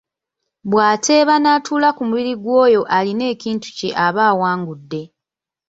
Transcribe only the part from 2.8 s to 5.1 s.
alina ekintu kye aba awangudde.